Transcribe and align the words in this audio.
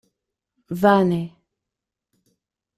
Vane! 0.81 1.21